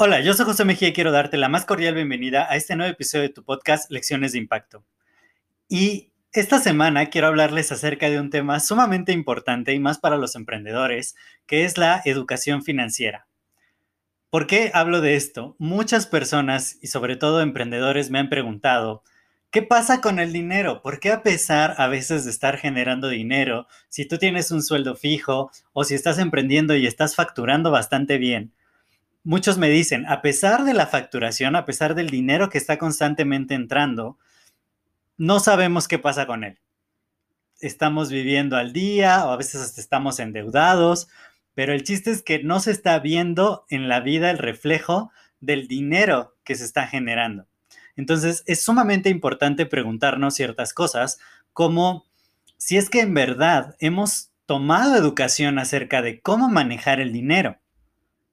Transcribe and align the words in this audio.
Hola, 0.00 0.20
yo 0.20 0.32
soy 0.32 0.46
José 0.46 0.64
Mejía 0.64 0.88
y 0.88 0.92
quiero 0.92 1.10
darte 1.10 1.36
la 1.36 1.48
más 1.48 1.64
cordial 1.64 1.96
bienvenida 1.96 2.46
a 2.48 2.54
este 2.54 2.76
nuevo 2.76 2.92
episodio 2.92 3.22
de 3.22 3.34
tu 3.34 3.42
podcast 3.42 3.90
Lecciones 3.90 4.30
de 4.30 4.38
Impacto. 4.38 4.84
Y 5.68 6.12
esta 6.32 6.60
semana 6.60 7.06
quiero 7.06 7.26
hablarles 7.26 7.72
acerca 7.72 8.08
de 8.08 8.20
un 8.20 8.30
tema 8.30 8.60
sumamente 8.60 9.10
importante 9.12 9.74
y 9.74 9.80
más 9.80 9.98
para 9.98 10.16
los 10.16 10.36
emprendedores, 10.36 11.16
que 11.46 11.64
es 11.64 11.78
la 11.78 12.00
educación 12.04 12.62
financiera. 12.62 13.26
¿Por 14.30 14.46
qué 14.46 14.70
hablo 14.72 15.00
de 15.00 15.16
esto? 15.16 15.56
Muchas 15.58 16.06
personas 16.06 16.78
y 16.80 16.86
sobre 16.86 17.16
todo 17.16 17.40
emprendedores 17.40 18.08
me 18.10 18.20
han 18.20 18.28
preguntado, 18.28 19.02
¿qué 19.50 19.62
pasa 19.62 20.00
con 20.00 20.18
el 20.18 20.32
dinero? 20.32 20.82
¿Por 20.82 21.00
qué 21.00 21.10
a 21.10 21.22
pesar 21.22 21.74
a 21.78 21.88
veces 21.88 22.24
de 22.24 22.30
estar 22.30 22.58
generando 22.58 23.08
dinero, 23.08 23.66
si 23.88 24.06
tú 24.06 24.18
tienes 24.18 24.50
un 24.50 24.62
sueldo 24.62 24.94
fijo 24.94 25.50
o 25.72 25.84
si 25.84 25.94
estás 25.94 26.18
emprendiendo 26.18 26.74
y 26.76 26.86
estás 26.86 27.14
facturando 27.14 27.70
bastante 27.70 28.18
bien, 28.18 28.52
muchos 29.24 29.58
me 29.58 29.68
dicen, 29.68 30.06
a 30.06 30.22
pesar 30.22 30.64
de 30.64 30.74
la 30.74 30.86
facturación, 30.86 31.56
a 31.56 31.64
pesar 31.64 31.94
del 31.94 32.10
dinero 32.10 32.50
que 32.50 32.58
está 32.58 32.78
constantemente 32.78 33.54
entrando, 33.54 34.18
no 35.16 35.40
sabemos 35.40 35.88
qué 35.88 35.98
pasa 35.98 36.26
con 36.26 36.44
él. 36.44 36.58
Estamos 37.60 38.10
viviendo 38.10 38.56
al 38.56 38.72
día 38.72 39.26
o 39.26 39.30
a 39.30 39.36
veces 39.36 39.76
estamos 39.78 40.20
endeudados, 40.20 41.08
pero 41.54 41.72
el 41.72 41.82
chiste 41.82 42.12
es 42.12 42.22
que 42.22 42.42
no 42.44 42.60
se 42.60 42.70
está 42.70 42.98
viendo 43.00 43.66
en 43.68 43.88
la 43.88 44.00
vida 44.00 44.30
el 44.30 44.38
reflejo 44.38 45.10
del 45.40 45.66
dinero 45.66 46.36
que 46.44 46.54
se 46.54 46.64
está 46.64 46.86
generando. 46.86 47.46
Entonces 47.98 48.42
es 48.46 48.62
sumamente 48.62 49.10
importante 49.10 49.66
preguntarnos 49.66 50.34
ciertas 50.34 50.72
cosas 50.72 51.18
como 51.52 52.06
si 52.56 52.78
es 52.78 52.88
que 52.88 53.00
en 53.00 53.12
verdad 53.12 53.76
hemos 53.78 54.30
tomado 54.46 54.96
educación 54.96 55.58
acerca 55.58 56.00
de 56.00 56.20
cómo 56.22 56.48
manejar 56.48 57.00
el 57.00 57.12
dinero 57.12 57.58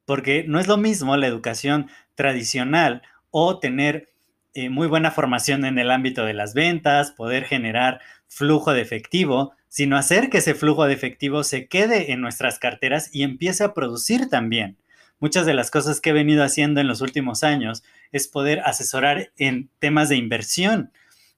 porque 0.05 0.45
no 0.47 0.59
es 0.59 0.67
lo 0.67 0.77
mismo 0.77 1.17
la 1.17 1.27
educación 1.27 1.89
tradicional 2.13 3.01
o 3.31 3.59
tener 3.59 4.09
eh, 4.53 4.69
muy 4.69 4.87
buena 4.87 5.11
formación 5.11 5.65
en 5.65 5.77
el 5.77 5.91
ámbito 5.91 6.23
de 6.25 6.33
las 6.33 6.53
ventas, 6.53 7.11
poder 7.11 7.43
generar 7.43 7.99
flujo 8.27 8.71
de 8.71 8.81
efectivo, 8.81 9.53
sino 9.67 9.97
hacer 9.97 10.29
que 10.29 10.37
ese 10.37 10.53
flujo 10.53 10.85
de 10.85 10.93
efectivo 10.93 11.43
se 11.43 11.67
quede 11.67 12.13
en 12.13 12.21
nuestras 12.21 12.59
carteras 12.59 13.09
y 13.13 13.23
empiece 13.23 13.63
a 13.63 13.73
producir 13.73 14.29
también. 14.29 14.77
Muchas 15.25 15.47
de 15.47 15.55
las 15.55 15.71
cosas 15.71 16.01
que 16.01 16.11
he 16.11 16.13
venido 16.13 16.43
haciendo 16.43 16.81
en 16.81 16.87
los 16.87 17.01
últimos 17.01 17.43
años 17.43 17.81
es 18.11 18.27
poder 18.27 18.59
asesorar 18.59 19.31
en 19.37 19.71
temas 19.79 20.07
de 20.07 20.17
inversión 20.17 20.91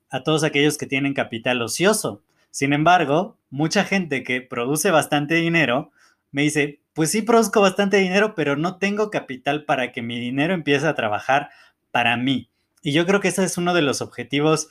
a 0.10 0.24
todos 0.24 0.44
aquellos 0.44 0.78
que 0.78 0.88
tienen 0.88 1.14
capital 1.14 1.62
ocioso. 1.62 2.22
Sin 2.52 2.74
embargo, 2.74 3.38
mucha 3.50 3.86
gente 3.86 4.26
que 4.26 4.42
produce 4.42 4.92
bastante 4.92 5.36
dinero 5.36 5.92
me 6.32 6.42
dice, 6.42 6.82
pues 6.92 7.12
sí 7.12 7.22
produzco 7.22 7.62
bastante 7.62 7.96
dinero, 7.96 8.36
pero 8.36 8.58
no 8.58 8.78
tengo 8.78 9.10
capital 9.10 9.64
para 9.64 9.94
que 9.94 10.02
mi 10.02 10.20
dinero 10.20 10.54
empiece 10.54 10.86
a 10.86 10.96
trabajar 10.96 11.50
para 11.90 12.18
mí. 12.18 12.50
Y 12.82 12.92
yo 12.92 13.06
creo 13.06 13.22
que 13.22 13.30
ese 13.30 13.46
es 13.46 13.58
uno 13.58 13.74
de 13.74 13.84
los 13.84 14.02
objetivos 14.02 14.68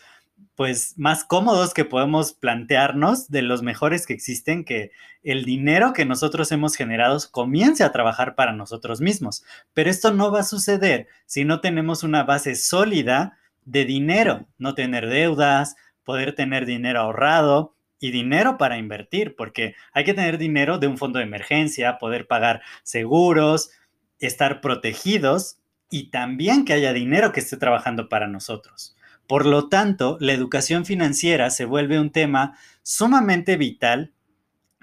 pues 0.54 0.94
más 0.96 1.24
cómodos 1.24 1.74
que 1.74 1.84
podemos 1.84 2.32
plantearnos, 2.32 3.28
de 3.28 3.42
los 3.42 3.62
mejores 3.62 4.06
que 4.06 4.14
existen, 4.14 4.64
que 4.64 4.90
el 5.22 5.44
dinero 5.44 5.92
que 5.92 6.04
nosotros 6.04 6.50
hemos 6.52 6.76
generado 6.76 7.18
comience 7.30 7.84
a 7.84 7.92
trabajar 7.92 8.34
para 8.34 8.52
nosotros 8.52 9.00
mismos. 9.00 9.44
Pero 9.74 9.90
esto 9.90 10.12
no 10.12 10.30
va 10.30 10.40
a 10.40 10.44
suceder 10.44 11.08
si 11.26 11.44
no 11.44 11.60
tenemos 11.60 12.02
una 12.02 12.24
base 12.24 12.54
sólida 12.54 13.38
de 13.64 13.84
dinero, 13.84 14.46
no 14.58 14.74
tener 14.74 15.08
deudas, 15.08 15.76
poder 16.04 16.34
tener 16.34 16.64
dinero 16.64 17.00
ahorrado, 17.00 17.76
y 17.98 18.10
dinero 18.10 18.58
para 18.58 18.78
invertir, 18.78 19.36
porque 19.36 19.74
hay 19.92 20.04
que 20.04 20.14
tener 20.14 20.38
dinero 20.38 20.78
de 20.78 20.86
un 20.86 20.98
fondo 20.98 21.18
de 21.18 21.24
emergencia, 21.24 21.98
poder 21.98 22.26
pagar 22.26 22.62
seguros, 22.82 23.70
estar 24.18 24.60
protegidos 24.60 25.58
y 25.90 26.10
también 26.10 26.64
que 26.64 26.72
haya 26.72 26.92
dinero 26.92 27.32
que 27.32 27.40
esté 27.40 27.56
trabajando 27.56 28.08
para 28.08 28.26
nosotros. 28.26 28.95
Por 29.26 29.46
lo 29.46 29.68
tanto, 29.68 30.16
la 30.20 30.32
educación 30.32 30.84
financiera 30.84 31.50
se 31.50 31.64
vuelve 31.64 31.98
un 31.98 32.10
tema 32.10 32.56
sumamente 32.82 33.56
vital 33.56 34.12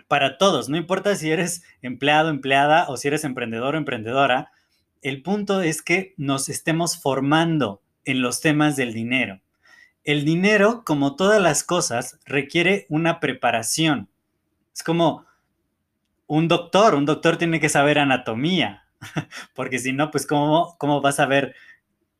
para 0.07 0.37
todos, 0.37 0.69
no 0.69 0.77
importa 0.77 1.15
si 1.15 1.31
eres 1.31 1.63
empleado, 1.81 2.29
empleada 2.29 2.85
o 2.87 2.97
si 2.97 3.07
eres 3.07 3.23
emprendedor 3.23 3.73
o 3.73 3.77
emprendedora, 3.79 4.51
el 5.01 5.23
punto 5.23 5.61
es 5.61 5.81
que 5.81 6.13
nos 6.17 6.49
estemos 6.49 7.01
formando 7.01 7.81
en 8.05 8.21
los 8.21 8.39
temas 8.39 8.75
del 8.75 8.93
dinero. 8.93 9.41
El 10.03 10.23
dinero, 10.23 10.83
como 10.85 11.15
todas 11.15 11.41
las 11.41 11.63
cosas, 11.63 12.19
requiere 12.25 12.85
una 12.89 13.19
preparación. 13.19 14.09
Es 14.73 14.83
como 14.83 15.25
un 16.27 16.47
doctor, 16.47 16.95
un 16.95 17.05
doctor 17.05 17.37
tiene 17.37 17.59
que 17.59 17.69
saber 17.69 17.97
anatomía, 17.97 18.85
porque 19.55 19.79
si 19.79 19.93
no, 19.93 20.11
pues 20.11 20.27
¿cómo, 20.27 20.75
cómo 20.77 21.01
vas 21.01 21.19
a 21.19 21.25
ver 21.25 21.55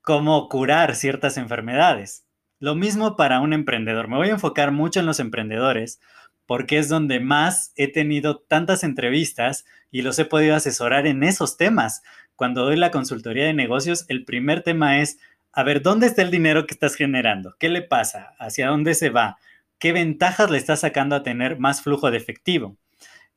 cómo 0.04 0.50
curar 0.50 0.96
ciertas 0.96 1.38
enfermedades? 1.38 2.26
Lo 2.60 2.76
mismo 2.76 3.16
para 3.16 3.40
un 3.40 3.54
emprendedor. 3.54 4.08
Me 4.08 4.18
voy 4.18 4.28
a 4.28 4.34
enfocar 4.34 4.72
mucho 4.72 5.00
en 5.00 5.06
los 5.06 5.20
emprendedores 5.20 6.00
porque 6.46 6.78
es 6.78 6.90
donde 6.90 7.20
más 7.20 7.72
he 7.78 7.88
tenido 7.88 8.38
tantas 8.38 8.84
entrevistas 8.84 9.66
y 9.92 10.02
los 10.02 10.20
he 10.20 10.26
podido 10.26 10.56
asesorar 10.56 11.08
en 11.08 11.24
esos 11.24 11.58
temas. 11.58 12.04
Cuando 12.36 12.66
doy 12.66 12.76
la 12.76 12.92
consultoría 12.92 13.46
de 13.46 13.54
negocios, 13.54 14.06
el 14.10 14.26
primer 14.26 14.62
tema 14.62 15.00
es 15.00 15.18
a 15.56 15.64
ver, 15.64 15.84
¿dónde 15.84 16.08
está 16.08 16.24
el 16.24 16.32
dinero 16.32 16.66
que 16.66 16.74
estás 16.74 16.96
generando? 16.96 17.56
¿Qué 17.60 17.70
le 17.70 17.84
pasa? 17.84 18.34
¿Hacia 18.40 18.70
dónde 18.70 18.96
se 18.96 19.12
va? 19.12 19.38
¿Qué 19.78 19.94
ventajas 19.94 20.50
le 20.50 20.58
está 20.58 20.76
sacando 20.76 21.16
a 21.16 21.22
tener 21.22 21.60
más 21.60 21.84
flujo 21.84 22.10
de 22.10 22.18
efectivo? 22.18 22.76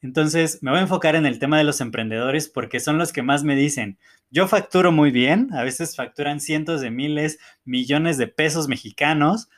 Entonces, 0.03 0.59
me 0.63 0.71
voy 0.71 0.79
a 0.79 0.83
enfocar 0.83 1.17
en 1.17 1.27
el 1.27 1.39
tema 1.39 1.59
de 1.59 1.65
los 1.65 1.81
emprendedores 1.81 2.49
porque 2.49 2.81
son 2.81 2.99
los 2.99 3.13
que 3.13 3.23
más 3.23 3.45
me 3.45 3.57
dicen, 3.57 3.99
yo 4.31 4.47
facturo 4.49 4.93
muy 4.93 5.11
bien, 5.11 5.49
a 5.55 5.63
veces 5.63 5.97
facturan 5.97 6.41
cientos 6.41 6.81
de 6.81 6.91
miles, 6.91 7.39
millones 7.65 8.19
de 8.19 8.27
pesos 8.27 8.69
mexicanos, 8.69 9.49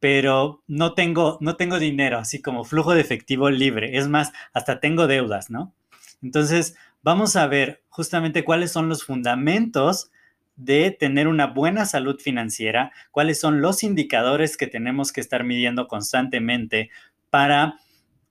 pero 0.00 0.62
no 0.66 0.94
tengo, 0.94 1.38
no 1.40 1.56
tengo 1.56 1.78
dinero, 1.78 2.18
así 2.18 2.42
como 2.42 2.64
flujo 2.64 2.94
de 2.94 3.00
efectivo 3.00 3.50
libre. 3.50 3.96
Es 3.96 4.08
más, 4.08 4.32
hasta 4.52 4.80
tengo 4.80 5.06
deudas, 5.06 5.50
¿no? 5.50 5.72
Entonces, 6.22 6.76
vamos 7.02 7.36
a 7.36 7.46
ver 7.46 7.82
justamente 7.88 8.44
cuáles 8.44 8.72
son 8.72 8.88
los 8.88 9.04
fundamentos 9.04 10.10
de 10.56 10.90
tener 10.90 11.28
una 11.28 11.46
buena 11.46 11.84
salud 11.84 12.20
financiera, 12.20 12.92
cuáles 13.10 13.40
son 13.40 13.60
los 13.60 13.82
indicadores 13.82 14.56
que 14.56 14.66
tenemos 14.66 15.12
que 15.12 15.20
estar 15.20 15.44
midiendo 15.44 15.88
constantemente 15.88 16.90
para 17.30 17.80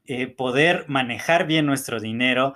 eh, 0.05 0.27
poder 0.27 0.85
manejar 0.87 1.47
bien 1.47 1.65
nuestro 1.65 1.99
dinero 1.99 2.55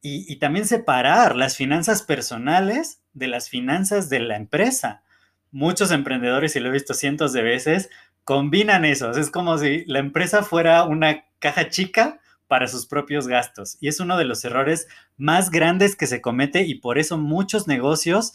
y, 0.00 0.30
y 0.32 0.36
también 0.36 0.66
separar 0.66 1.36
las 1.36 1.56
finanzas 1.56 2.02
personales 2.02 3.02
de 3.12 3.28
las 3.28 3.48
finanzas 3.48 4.08
de 4.08 4.20
la 4.20 4.36
empresa. 4.36 5.02
Muchos 5.50 5.90
emprendedores, 5.90 6.54
y 6.56 6.60
lo 6.60 6.68
he 6.68 6.72
visto 6.72 6.94
cientos 6.94 7.32
de 7.32 7.42
veces, 7.42 7.90
combinan 8.24 8.84
esos. 8.84 9.16
Es 9.16 9.30
como 9.30 9.56
si 9.58 9.84
la 9.86 10.00
empresa 10.00 10.42
fuera 10.42 10.84
una 10.84 11.24
caja 11.38 11.68
chica 11.68 12.20
para 12.48 12.68
sus 12.68 12.86
propios 12.86 13.28
gastos. 13.28 13.76
Y 13.80 13.88
es 13.88 14.00
uno 14.00 14.16
de 14.16 14.24
los 14.24 14.44
errores 14.44 14.88
más 15.16 15.50
grandes 15.50 15.96
que 15.96 16.06
se 16.06 16.20
comete 16.20 16.62
y 16.62 16.76
por 16.76 16.98
eso 16.98 17.18
muchos 17.18 17.66
negocios 17.66 18.34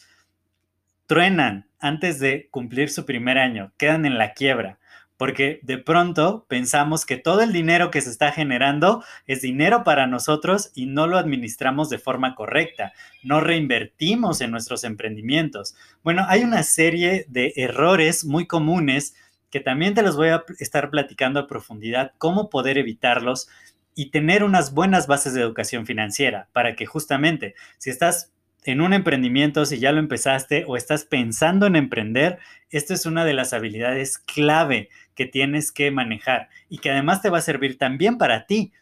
truenan 1.07 1.69
antes 1.79 2.19
de 2.19 2.47
cumplir 2.51 2.89
su 2.89 3.05
primer 3.05 3.37
año, 3.37 3.73
quedan 3.77 4.05
en 4.05 4.17
la 4.17 4.33
quiebra, 4.33 4.79
porque 5.21 5.59
de 5.61 5.77
pronto 5.77 6.47
pensamos 6.47 7.05
que 7.05 7.15
todo 7.15 7.41
el 7.41 7.53
dinero 7.53 7.91
que 7.91 8.01
se 8.01 8.09
está 8.09 8.31
generando 8.31 9.03
es 9.27 9.43
dinero 9.43 9.83
para 9.83 10.07
nosotros 10.07 10.71
y 10.73 10.87
no 10.87 11.05
lo 11.05 11.19
administramos 11.19 11.91
de 11.91 11.99
forma 11.99 12.33
correcta, 12.33 12.91
no 13.21 13.39
reinvertimos 13.39 14.41
en 14.41 14.49
nuestros 14.49 14.83
emprendimientos. 14.83 15.75
Bueno, 16.03 16.25
hay 16.27 16.43
una 16.43 16.63
serie 16.63 17.27
de 17.29 17.53
errores 17.55 18.25
muy 18.25 18.47
comunes 18.47 19.13
que 19.51 19.59
también 19.59 19.93
te 19.93 20.01
los 20.01 20.15
voy 20.15 20.29
a 20.29 20.43
estar 20.57 20.89
platicando 20.89 21.39
a 21.39 21.45
profundidad, 21.45 22.13
cómo 22.17 22.49
poder 22.49 22.79
evitarlos 22.79 23.47
y 23.93 24.09
tener 24.09 24.43
unas 24.43 24.73
buenas 24.73 25.05
bases 25.05 25.35
de 25.35 25.41
educación 25.41 25.85
financiera 25.85 26.49
para 26.51 26.75
que 26.75 26.87
justamente 26.87 27.53
si 27.77 27.91
estás 27.91 28.31
en 28.63 28.81
un 28.81 28.93
emprendimiento, 28.93 29.65
si 29.65 29.79
ya 29.79 29.91
lo 29.91 29.99
empezaste 29.99 30.65
o 30.67 30.77
estás 30.77 31.05
pensando 31.05 31.65
en 31.65 31.75
emprender, 31.75 32.39
esta 32.69 32.93
es 32.93 33.05
una 33.05 33.25
de 33.25 33.33
las 33.33 33.53
habilidades 33.53 34.17
clave 34.17 34.89
que 35.21 35.27
tienes 35.27 35.71
que 35.71 35.91
manejar 35.91 36.49
y 36.67 36.79
que 36.79 36.89
además 36.89 37.21
te 37.21 37.29
va 37.29 37.37
a 37.37 37.41
servir 37.41 37.77
también 37.77 38.17
para 38.17 38.47
ti. 38.47 38.73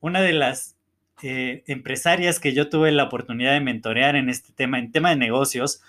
Una 0.00 0.22
de 0.22 0.32
las 0.32 0.74
eh, 1.22 1.64
empresarias 1.66 2.40
que 2.40 2.54
yo 2.54 2.70
tuve 2.70 2.90
la 2.92 3.04
oportunidad 3.04 3.52
de 3.52 3.60
mentorear 3.60 4.16
en 4.16 4.30
este 4.30 4.54
tema, 4.54 4.78
en 4.78 4.90
tema 4.90 5.10
de 5.10 5.16
negocios, 5.16 5.82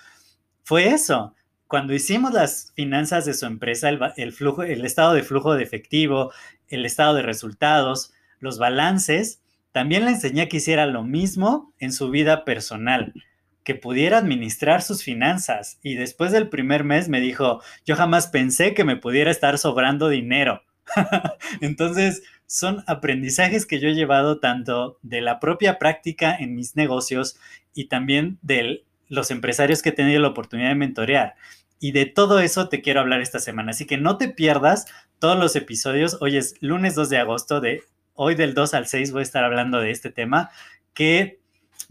fue 0.64 0.88
eso. 0.88 1.36
Cuando 1.68 1.94
hicimos 1.94 2.34
las 2.34 2.74
finanzas 2.76 3.24
de 3.24 3.34
su 3.34 3.46
empresa, 3.46 3.88
el, 4.18 4.34
flujo, 4.34 4.64
el 4.64 4.84
estado 4.84 5.14
de 5.14 5.24
flujo 5.24 5.56
de 5.56 5.64
efectivo, 5.64 6.34
el 6.68 6.86
estado 6.86 7.14
de 7.14 7.22
resultados, 7.22 8.12
los 8.40 8.60
balances, 8.60 9.42
también 9.72 10.04
le 10.04 10.12
enseñé 10.12 10.50
que 10.50 10.58
hiciera 10.58 10.86
lo 10.86 11.04
mismo 11.04 11.74
en 11.80 11.94
su 11.94 12.10
vida 12.10 12.44
personal, 12.44 13.14
que 13.64 13.76
pudiera 13.76 14.18
administrar 14.18 14.82
sus 14.82 15.04
finanzas. 15.04 15.80
Y 15.82 15.96
después 15.96 16.32
del 16.32 16.50
primer 16.50 16.84
mes 16.84 17.10
me 17.10 17.22
dijo, 17.22 17.62
yo 17.86 17.96
jamás 17.96 18.28
pensé 18.28 18.74
que 18.74 18.84
me 18.84 18.98
pudiera 18.98 19.32
estar 19.32 19.58
sobrando 19.58 20.10
dinero. 20.10 20.64
Entonces, 21.62 22.24
son 22.46 22.84
aprendizajes 22.88 23.66
que 23.66 23.80
yo 23.80 23.90
he 23.90 23.96
llevado 23.96 24.40
tanto 24.40 25.00
de 25.02 25.22
la 25.22 25.40
propia 25.40 25.80
práctica 25.80 26.36
en 26.36 26.56
mis 26.56 26.76
negocios 26.76 27.38
y 27.74 27.86
también 27.86 28.38
de 28.42 28.84
los 29.08 29.32
empresarios 29.32 29.82
que 29.82 29.90
he 29.90 29.94
tenido 29.94 30.22
la 30.22 30.30
oportunidad 30.30 30.70
de 30.70 30.76
mentorear. 30.76 31.36
Y 31.80 31.92
de 31.92 32.06
todo 32.06 32.40
eso 32.40 32.70
te 32.70 32.82
quiero 32.82 33.00
hablar 33.00 33.22
esta 33.22 33.40
semana. 33.40 33.72
Así 33.72 33.86
que 33.86 33.98
no 33.98 34.18
te 34.18 34.30
pierdas 34.30 34.86
todos 35.20 35.38
los 35.38 35.56
episodios. 35.56 36.18
Hoy 36.22 36.38
es 36.38 36.56
lunes 36.62 36.96
2 36.96 37.10
de 37.10 37.18
agosto. 37.18 37.60
De 37.60 37.82
hoy 38.14 38.36
del 38.36 38.54
2 38.54 38.74
al 38.74 38.88
6 38.88 39.12
voy 39.12 39.20
a 39.20 39.24
estar 39.24 39.44
hablando 39.44 39.80
de 39.80 39.92
este 39.92 40.12
tema 40.12 40.50
que 40.94 41.40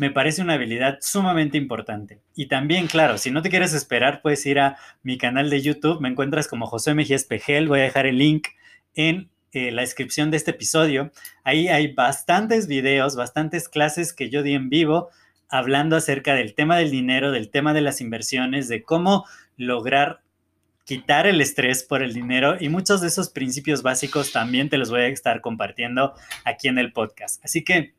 me 0.02 0.10
parece 0.10 0.42
una 0.42 0.54
habilidad 0.54 0.98
sumamente 1.00 1.56
importante. 1.56 2.18
Y 2.34 2.46
también, 2.46 2.88
claro, 2.88 3.18
si 3.18 3.30
no 3.30 3.40
te 3.40 3.50
quieres 3.50 3.72
esperar, 3.72 4.20
puedes 4.20 4.44
ir 4.46 4.58
a 4.58 4.76
mi 5.04 5.16
canal 5.16 5.48
de 5.48 5.62
YouTube. 5.62 6.00
Me 6.00 6.08
encuentras 6.08 6.48
como 6.48 6.66
José 6.66 6.92
Mejía 6.92 7.14
Espejel. 7.14 7.68
Voy 7.68 7.78
a 7.78 7.84
dejar 7.84 8.06
el 8.06 8.18
link 8.18 8.48
en 8.96 9.30
eh, 9.52 9.70
la 9.70 9.82
descripción 9.82 10.32
de 10.32 10.38
este 10.38 10.50
episodio. 10.50 11.12
Ahí 11.44 11.68
hay 11.68 11.94
bastantes 11.94 12.66
videos, 12.66 13.14
bastantes 13.14 13.68
clases 13.68 14.12
que 14.12 14.28
yo 14.28 14.42
di 14.42 14.54
en 14.54 14.70
vivo 14.70 15.10
hablando 15.48 15.94
acerca 15.94 16.34
del 16.34 16.56
tema 16.56 16.76
del 16.78 16.90
dinero, 16.90 17.30
del 17.30 17.48
tema 17.48 17.72
de 17.72 17.82
las 17.82 18.00
inversiones, 18.00 18.66
de 18.66 18.82
cómo 18.82 19.24
lograr 19.56 20.22
quitar 20.84 21.28
el 21.28 21.40
estrés 21.40 21.84
por 21.84 22.02
el 22.02 22.12
dinero 22.12 22.56
y 22.58 22.70
muchos 22.70 23.00
de 23.02 23.06
esos 23.06 23.30
principios 23.30 23.84
básicos 23.84 24.32
también 24.32 24.68
te 24.68 24.78
los 24.78 24.90
voy 24.90 25.02
a 25.02 25.06
estar 25.06 25.40
compartiendo 25.40 26.12
aquí 26.44 26.66
en 26.66 26.78
el 26.78 26.92
podcast. 26.92 27.44
Así 27.44 27.62
que 27.62 27.94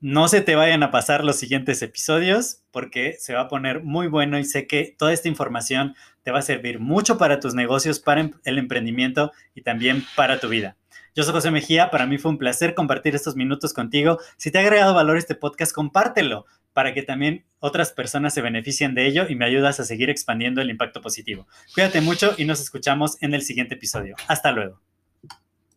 no 0.00 0.28
se 0.28 0.40
te 0.40 0.54
vayan 0.54 0.82
a 0.82 0.90
pasar 0.90 1.24
los 1.24 1.36
siguientes 1.36 1.80
episodios 1.82 2.62
porque 2.70 3.16
se 3.18 3.34
va 3.34 3.42
a 3.42 3.48
poner 3.48 3.82
muy 3.82 4.08
bueno 4.08 4.38
y 4.38 4.44
sé 4.44 4.66
que 4.66 4.94
toda 4.98 5.12
esta 5.12 5.28
información 5.28 5.94
te 6.22 6.30
va 6.30 6.40
a 6.40 6.42
servir 6.42 6.80
mucho 6.80 7.18
para 7.18 7.40
tus 7.40 7.54
negocios, 7.54 7.98
para 8.00 8.20
em, 8.20 8.32
el 8.44 8.58
emprendimiento 8.58 9.32
y 9.54 9.62
también 9.62 10.04
para 10.16 10.38
tu 10.40 10.48
vida. 10.48 10.76
Yo 11.14 11.22
soy 11.22 11.32
José 11.32 11.50
Mejía, 11.50 11.90
para 11.90 12.06
mí 12.06 12.18
fue 12.18 12.30
un 12.30 12.38
placer 12.38 12.74
compartir 12.74 13.14
estos 13.14 13.36
minutos 13.36 13.72
contigo. 13.72 14.18
Si 14.36 14.50
te 14.50 14.58
ha 14.58 14.60
agregado 14.60 14.92
valor 14.92 15.16
este 15.16 15.34
podcast, 15.34 15.72
compártelo 15.72 16.44
para 16.74 16.92
que 16.92 17.02
también 17.02 17.46
otras 17.58 17.92
personas 17.92 18.34
se 18.34 18.42
beneficien 18.42 18.94
de 18.94 19.06
ello 19.06 19.26
y 19.26 19.34
me 19.34 19.46
ayudas 19.46 19.80
a 19.80 19.84
seguir 19.84 20.10
expandiendo 20.10 20.60
el 20.60 20.68
impacto 20.68 21.00
positivo. 21.00 21.46
Cuídate 21.72 22.02
mucho 22.02 22.34
y 22.36 22.44
nos 22.44 22.60
escuchamos 22.60 23.16
en 23.22 23.32
el 23.32 23.40
siguiente 23.40 23.76
episodio. 23.76 24.14
Hasta 24.28 24.52
luego. 24.52 24.82